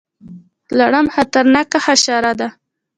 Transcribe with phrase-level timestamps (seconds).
[0.77, 2.47] لړم خطرناکه حشره ده